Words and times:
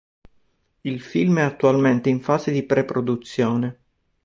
Il 0.81 0.99
film 0.99 1.37
è 1.37 1.41
attualmente 1.43 2.09
in 2.09 2.21
fase 2.21 2.51
di 2.51 2.63
pre-produzione. 2.63 3.79